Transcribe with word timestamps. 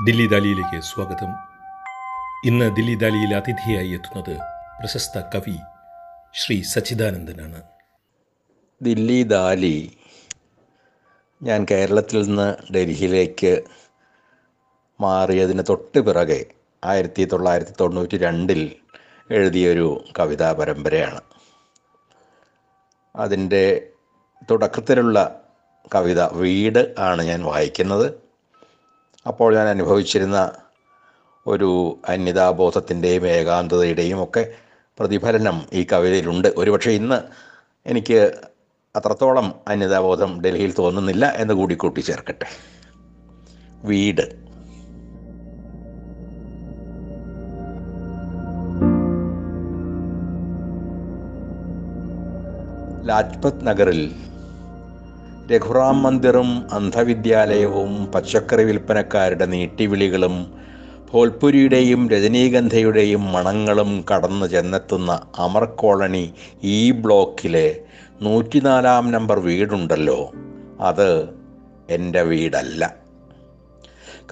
ദില്ലി 0.00 0.26
ദാലിയിലേക്ക് 0.26 0.82
സ്വാഗതം. 0.82 1.34
ഇന്ന് 2.44 2.76
ദില്ലി 2.76 2.94
ദാലിയിൽ 2.94 3.34
അതിഥിയായി 3.34 3.88
എത്തുന്നത് 3.88 4.38
പ്രശസ്ത 4.78 5.20
കവി 5.20 5.56
ശ്രീ 6.34 6.62
സച്ചിദാനന്ദനാണ്. 6.62 7.62
ദില്ലി 8.82 9.22
ദാലി 9.22 9.96
ഞാൻ 11.42 11.66
കേരളത്തിൽ 11.70 12.22
നിന്ന് 12.22 12.72
ഡൽഹിയിലേക്ക് 12.72 13.64
മാറിയതിന് 15.00 15.62
തൊട്ട് 15.68 15.98
പിറകെ 15.98 16.46
ആയിരത്തി 16.84 17.24
തൊള്ളായിരത്തി 17.24 17.72
തൊണ്ണൂറ്റി 17.80 18.16
രണ്ടിൽ 18.16 18.76
എഴുതിയൊരു 19.30 20.04
കവിതാ 20.18 20.52
പരമ്പരയാണ്. 20.52 21.20
അതിന്റെ 23.16 23.90
തുടക്കത്തിലുള്ള 24.50 25.40
കവിത 25.94 26.22
വീട് 26.22 26.94
ആണ് 26.98 27.22
ഞാൻ 27.22 27.42
വായിക്കുന്നത്. 27.42 28.21
അപ്പോൾ 29.26 29.54
ഞാൻ 29.54 29.68
അനുഭവിച്ചിരുന്ന 29.68 30.52
ഒരു 31.46 31.98
അന്യതാബോധത്തിന്റെയും 32.08 33.26
ഏകാന്തതയുടെയും 33.26 34.22
ഒക്കെ 34.22 34.52
പ്രതിഫലനം 34.98 35.62
ഈ 35.72 35.86
കവിതയിലുണ്ട്. 35.92 36.48
ഒരുപക്ഷെ 36.56 36.90
ഇന്ന് 36.90 37.18
എനിക്ക് 37.86 38.32
അത്രത്തോളം 38.96 39.54
അന്യതാബോധം 39.68 40.42
ഡൽഹിയിൽ 40.42 40.74
തോന്നുന്നില്ല 40.78 41.32
എന്ന് 41.36 41.54
കൂടി 41.54 41.74
കൂട്ടിച്ചേർക്കട്ടെ. 41.74 42.46
വീട്. 43.84 44.42
ലാജ്പത് 53.08 53.66
നഗറിൽ 53.66 54.14
രഘുറാം 55.50 56.02
മന്ദിറും 56.02 56.66
അന്ധവിദ്യാലയവും 56.72 58.06
പച്ചക്കറി 58.06 58.64
വിൽപ്പനക്കാരുടെ 58.64 59.46
നീട്ടിവിളികളും 59.46 60.54
ഭോൽപുരിയുടെയും 61.12 62.10
രജനീഗന്ധയുടെയും 62.10 63.32
മണങ്ങളും 63.32 64.04
കടന്നു 64.12 64.46
ചെന്നെത്തുന്ന 64.46 65.22
അമർ 65.38 65.64
കോളനി 65.64 66.34
ഈ 66.62 66.90
ബ്ലോക്കിലെ 66.90 67.80
നൂറ്റിനാലാം 68.22 69.12
നമ്പർ 69.12 69.40
വീടുണ്ടല്ലോ. 69.40 70.30
അത് 70.80 71.28
എന്റെ 71.90 72.22
വീടല്ല. 72.22 72.94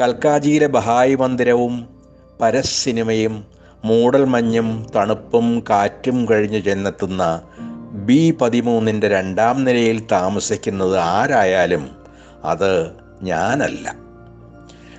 കൽക്കാജിയിലെ 0.00 0.66
ബഹായി 0.66 1.14
മന്ദിരവും 1.14 1.88
പരസ് 2.40 2.84
സിനിമയും 2.84 3.44
മൂടൽമഞ്ഞും 3.84 4.86
തണുപ്പും 4.96 5.64
കാറ്റും 5.70 6.28
കഴിഞ്ഞു 6.28 6.58
ചെന്നെത്തുന്ന 6.58 7.40
ബി 8.10 8.34
പതിമൂന്നിന്റെ 8.40 9.08
രണ്ടാം 9.08 9.64
നിലയിൽ 9.64 10.06
താമസിക്കുന്നത് 10.12 10.98
ആരായാലും 10.98 11.90
അത് 12.44 12.90
ഞാനല്ല. 13.22 13.94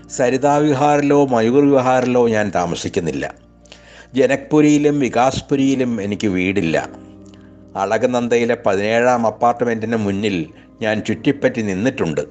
സരിതാ 0.09 0.57
വിഹാറിലോ 0.57 1.25
മയൂർ 1.25 1.71
വിഹാറിലോ 1.71 2.29
ഞാൻ 2.29 2.51
താമസിക്കുന്നില്ല. 2.55 3.33
ജനക്പുരിയിലും 4.13 4.99
വികാസ്പുരിയിലും 4.99 6.01
എനിക്ക് 6.01 6.27
വീടില്ല. 6.27 6.89
അളകനന്ദയിലെ 7.75 8.57
പതിനേഴാം 8.65 9.27
അപ്പാർട്ട്മെന്റിന് 9.27 9.95
മുന്നിൽ 9.95 10.47
ഞാൻ 10.81 11.01
ചുറ്റിപ്പറ്റി 11.01 11.61
നിന്നിട്ടുണ്ട്. 11.61 12.21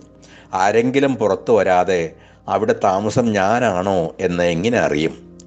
ആരെങ്കിലും 0.54 1.14
പുറത്തു 1.14 1.52
വരാതെ 1.52 2.12
അവിടെ 2.48 2.74
താമസം 2.84 3.32
ഞാനാണോ 3.32 4.14
എന്ന് 4.20 4.42
എങ്ങനെ 4.42 4.78
അറിയും? 4.78 5.38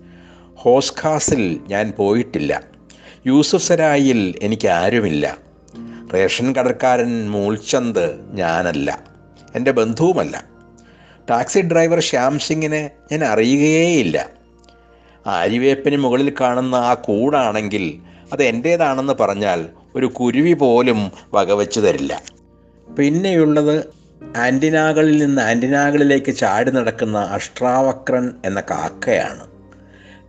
ഹോസ്ഖാസിൽ 0.56 1.60
ഞാൻ 1.68 1.94
പോയിട്ടില്ല. 1.98 2.73
യൂസുഫ് 3.28 3.68
സരായിൽ 3.68 4.36
എനിക്ക് 4.42 4.68
ആരുമില്ല. 4.68 5.38
റേഷൻ 6.14 6.56
കടക്കാരൻ 6.56 7.30
മൂൾചന്ദ് 7.30 8.20
ഞാനല്ല. 8.34 9.04
എന്റെ 9.56 9.72
ബന്ധുവുമല്ല. 9.72 10.46
ടാക്സി 11.30 11.60
ഡ്രൈവർ 11.60 12.00
ശ്യാം 12.00 12.40
സിംഗിനെ 12.40 12.90
ഞാൻ 13.12 13.24
അറിയുകയേയില്ല. 13.24 14.30
ആര്യവേപ്പിന് 15.28 15.98
മുകളിൽ 15.98 16.34
കാണുന്ന 16.42 16.76
ആ 16.76 16.94
കൂടാണെങ്കിൽ 16.94 18.00
അത് 18.34 18.44
എന്റേതാണെന്ന് 18.44 19.14
പറഞ്ഞാൽ 19.14 19.66
ഒരു 19.96 20.06
കുരുവി 20.06 20.54
പോലും 20.54 21.12
വകവെച്ചു 21.34 21.80
തരില്ല. 21.80 22.22
പിന്നെയുള്ളത് 22.98 23.86
ആന്റിനാകളിൽ 24.38 25.18
നിന്ന് 25.18 25.42
ആന്റിനാകളിലേക്ക് 25.42 26.36
ചാടി 26.36 26.72
നടക്കുന്ന 26.72 27.18
അഷ്ട്രാവക്രൻ 27.18 28.32
എന്ന 28.46 28.62
കാക്കയാണ്. 28.62 29.53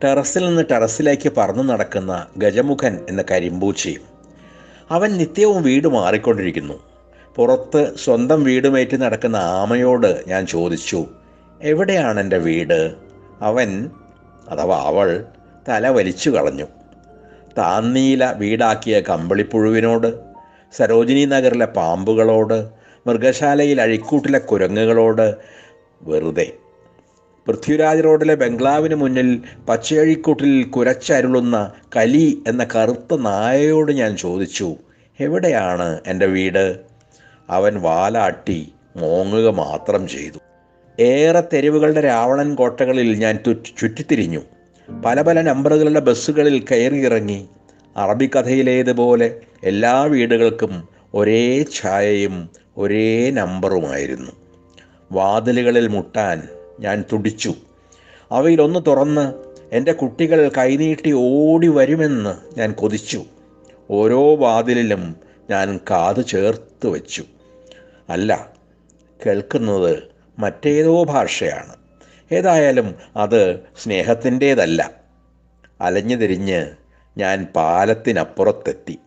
ടെറസിൽ 0.05 0.47
നിന്ന് 0.47 0.63
ടെറസിലേക്ക് 0.71 1.33
പറന്നു 1.37 1.63
നടക്കുന്ന 1.63 2.27
ഗജമുഖൻ 2.37 2.99
എന്ന 3.09 3.25
കരിമ്പൂച്ചി. 3.31 3.99
അവൻ 4.91 5.13
നിത്യവും 5.13 5.63
വീട് 5.63 5.89
മാറിക്കൊണ്ടിരിക്കുന്നു. 5.89 6.75
പുറത്ത് 7.37 7.97
സ്വന്തം 7.97 8.45
വീടുമേറ്റ് 8.45 9.03
നടക്കുന്ന 9.03 9.37
ആമയോട് 9.37 10.23
ഞാൻ 10.29 10.47
ചോദിച്ചു 10.47 11.07
എവിടെയാണ് 11.63 12.21
എന്റെ 12.21 12.39
വീട്? 12.39 12.95
അവൻ 13.41 13.91
അഥവാ 14.49 14.83
അവൾ 14.83 15.25
തല 15.69 15.89
വലിച്ചു 15.89 16.31
കളഞ്ഞു. 16.31 16.65
താന്നീല 17.59 18.33
വീടാക്കിയ 18.33 19.01
കമ്പിളിപ്പുഴുവിനോട് 19.01 20.15
സരോജിനി 20.73 21.25
നഗറിലെ 21.25 21.67
പാമ്പുകളോട് 21.67 22.69
മൃഗശാലയിൽ 23.07 23.81
അഴിക്കൂട്ടിലെ 23.81 24.39
കുരങ്ങുകളോട് 24.39 25.35
വെറുതെ 26.03 26.53
പൃഥ്വിരാജ് 27.49 28.05
റോഡിലെ 28.05 28.35
ബംഗ്ലാവിന് 28.35 28.95
മുന്നിൽ 28.95 29.43
പച്ചയഴിക്കൂട്ടിൽ 29.69 30.65
കുരച്ചരുളുന്ന 30.65 31.73
കലി 31.97 32.43
എന്ന 32.47 32.67
കറുത്ത 32.77 33.17
നായയോട് 33.17 33.93
ഞാൻ 33.93 34.17
ചോദിച്ചു 34.17 34.77
എവിടെയാണ് 35.21 36.01
എന്റെ 36.07 36.27
വീട്? 36.27 36.81
അവൻ 37.51 37.81
വാലാട്ടി 37.81 38.73
മോങ്ങുക 38.97 39.49
മാത്രം 39.49 40.09
ചെയ്തു. 40.09 40.39
ഏറെ 41.03 41.43
തെരുവുകളുടെ 41.53 42.01
രാവണൻ 42.01 42.55
കോട്ടകളിൽ 42.55 43.17
ഞാൻ 43.17 43.39
ചുറ്റിത്തിരിഞ്ഞു. 43.81 44.41
പല 45.05 45.23
പല 45.23 45.41
നമ്പറുകളുടെ 45.41 46.01
ബസ്സുകളിൽ 46.01 46.65
കയറിയിറങ്ങി 46.71 47.49
അറബിക്കഥയിലേതുപോലെ 47.97 49.41
എല്ലാ 49.65 50.03
വീടുകൾക്കും 50.03 50.89
ഒരേ 51.15 51.65
ഛായയും 51.75 52.51
ഒരേ 52.77 53.31
നമ്പറുമായിരുന്നു. 53.31 54.33
വാതിലുകളിൽ 55.13 55.89
മുട്ടാൻ 55.89 56.49
ഞാൻ 56.81 57.05
തുടിച്ചു. 57.13 57.55
അവയിലൊന്ന് 58.33 58.81
തുറന്ന് 58.87 59.35
എന്റെ 59.73 59.93
കുട്ടികൾ 59.93 60.51
കൈനീട്ടി 60.59 61.13
ഓടി 61.13 61.69
വരുമെന്ന് 61.69 62.59
ഞാൻ 62.59 62.73
കൊതിച്ചു. 62.73 63.25
ഓരോ 63.91 64.37
വാതിലിലും 64.37 65.17
ഞാൻ 65.51 65.81
കാത് 65.91 66.27
ചേർത്ത് 66.27 66.87
വച്ചു. 66.87 67.25
അല്ല 68.09 68.53
കേൾക്കുന്നത് 69.27 70.03
മറ്റേതോ 70.39 71.05
ഭാഷയാണ്. 71.05 71.77
ഏതായാലും 72.33 72.95
അത് 73.17 73.59
സ്നേഹത്തിന്റേതല്ല. 73.83 74.91
അലഞ്ഞു 75.81 76.17
തിരിഞ്ഞ് 76.17 76.67
ഞാൻ 77.19 77.47
പാലത്തിനപ്പുറത്തെത്തി. 77.57 78.99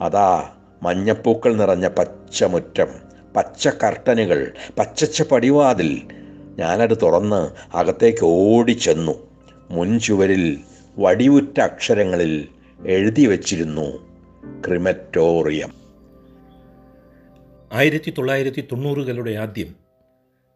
അതാ 0.00 0.48
മഞ്ഞപ്പൂക്കൾ 0.82 1.56
നിറഞ്ഞ 1.56 1.88
പച്ചമുറ്റം 1.88 2.88
പച്ച 3.36 3.68
കർട്ടനുകൾ 3.68 4.52
പച്ചച്ച 4.78 5.22
പടിവാതിൽ 5.22 6.02
ഞാനത് 6.58 6.98
തുറന്ന് 7.02 7.76
അകത്തേക്ക് 7.76 8.24
ഓടിച്ചെന്നു. 8.24 9.30
മുൻചുവരിൽ 9.70 10.58
വടിയുറ്റ 10.98 11.60
അക്ഷരങ്ങളിൽ 11.60 12.48
എഴുതി 12.86 13.26
വച്ചിരുന്നു 13.26 14.12
ക്രിമറ്റോറിയം. 14.66 15.74
ആയിരത്തി 17.72 18.10
തൊള്ളായിരത്തി 18.10 18.60
തൊണ്ണൂറുകളുടെ 18.60 19.30
ആദ്യം 19.30 19.74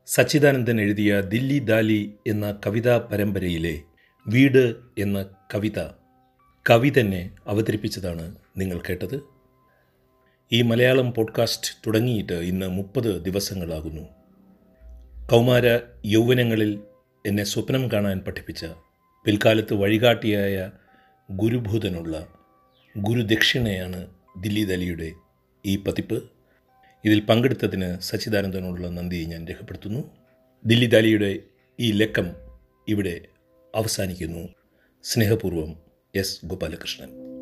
സച്ചിദാനന്ദൻ 0.07 0.81
എഴുതിയ 0.81 1.21
ദില്ലി 1.21 1.59
ദാലി 1.59 2.15
എന്ന 2.27 2.59
കവിതാ 2.67 3.09
പരമ്പരയിലെ 3.13 3.83
വീട് 4.29 4.75
എന്ന 4.99 5.27
കവിത 5.55 5.83
കവി 6.71 6.93
തന്നെ 7.01 7.31
അവതരിപ്പിച്ചതാണ് 7.47 8.35
നിങ്ങൾ 8.57 8.79
കേട്ടത്. 8.79 9.21
ഈ 10.53 10.63
മലയാളം 10.63 11.15
പോഡ്കാസ്റ്റ് 11.15 11.87
തുടങ്ങിയിട്ട് 11.87 12.33
ഇന്ന് 12.33 12.69
മുപ്പത് 12.69 13.25
ദിവസങ്ങളാകുന്നു. 13.25 14.26
കൗമാര 15.31 15.79
യൗവനങ്ങളിൽ 16.05 16.81
എന്നെ 17.27 17.45
സ്വപ്നം 17.45 17.93
കാണാൻ 17.93 18.19
പഠിപ്പിച്ച 18.19 18.67
പിൽക്കാലത്ത് 19.25 19.75
വഴികാട്ടിയായ 19.75 20.71
ഗുരുഭൂതനുള്ള 21.31 22.27
ഗുരുദക്ഷിണയാണ് 22.97 24.07
ദില്ലി 24.41 24.65
ദലിയുടെ 24.65 25.13
ഈ 25.67 25.77
പതിപ്പ്. 25.77 26.31
ഇതിൽ 27.05 27.21
പങ്കെടുത്തതിന് 27.21 28.01
സച്ചിദാനന്ദനോടുള്ള 28.01 28.89
നന്ദി 28.89 29.25
ഞാൻ 29.25 29.47
രേഖപ്പെടുത്തുന്നു. 29.47 30.11
ദില്ലി 30.65 30.87
ദാലിയുടെ 30.87 31.39
ഈ 31.81 31.93
ലക്കം 31.93 32.31
ഇവിടെ 32.89 33.21
അവസാനിക്കുന്നു. 33.75 34.49
സ്നേഹപൂർവം 35.03 35.77
എസ് 36.15 36.47
ഗോപാലകൃഷ്ണൻ. 36.47 37.36